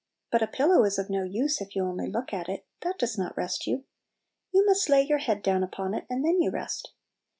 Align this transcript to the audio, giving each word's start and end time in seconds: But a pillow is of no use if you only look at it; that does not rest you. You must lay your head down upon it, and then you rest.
But 0.31 0.41
a 0.41 0.47
pillow 0.47 0.83
is 0.83 0.97
of 0.97 1.11
no 1.11 1.21
use 1.23 1.61
if 1.61 1.75
you 1.75 1.83
only 1.85 2.07
look 2.07 2.33
at 2.33 2.49
it; 2.49 2.65
that 2.81 2.97
does 2.97 3.19
not 3.19 3.37
rest 3.37 3.67
you. 3.67 3.83
You 4.51 4.65
must 4.65 4.89
lay 4.89 5.03
your 5.03 5.19
head 5.19 5.43
down 5.43 5.61
upon 5.63 5.93
it, 5.93 6.07
and 6.09 6.25
then 6.25 6.41
you 6.41 6.49
rest. 6.49 6.91